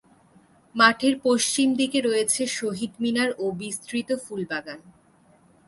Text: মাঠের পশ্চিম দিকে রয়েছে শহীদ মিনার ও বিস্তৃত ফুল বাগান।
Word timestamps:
মাঠের 0.75 1.15
পশ্চিম 1.23 1.67
দিকে 1.75 1.99
রয়েছে 2.01 2.41
শহীদ 2.57 2.91
মিনার 2.99 3.29
ও 3.39 3.45
বিস্তৃত 3.59 4.09
ফুল 4.23 4.41
বাগান। 4.51 4.79